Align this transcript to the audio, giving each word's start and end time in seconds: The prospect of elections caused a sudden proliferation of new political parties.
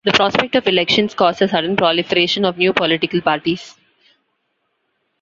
The 0.03 0.13
prospect 0.13 0.55
of 0.55 0.65
elections 0.67 1.13
caused 1.13 1.43
a 1.43 1.47
sudden 1.47 1.75
proliferation 1.77 2.43
of 2.43 2.57
new 2.57 2.73
political 2.73 3.21
parties. 3.21 3.75